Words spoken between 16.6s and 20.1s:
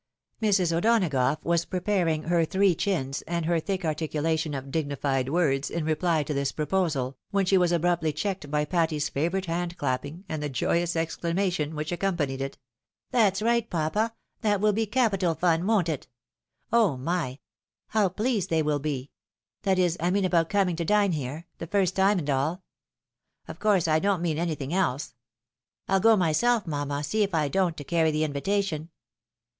Oh my! How pleased they will be! That is, I